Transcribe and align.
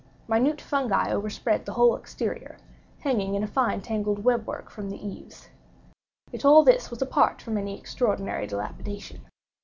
Minute 0.27 0.59
fungi 0.59 1.11
overspread 1.11 1.63
the 1.67 1.73
whole 1.73 1.95
exterior, 1.95 2.57
hanging 3.01 3.35
in 3.35 3.43
a 3.43 3.47
fine 3.47 3.81
tangled 3.81 4.23
web 4.23 4.47
work 4.47 4.71
from 4.71 4.89
the 4.89 4.97
eaves. 4.97 5.49
Yet 6.31 6.43
all 6.43 6.63
this 6.63 6.89
was 6.89 7.03
apart 7.03 7.39
from 7.39 7.55
any 7.55 7.77
extraordinary 7.77 8.47
dilapidation. 8.47 9.23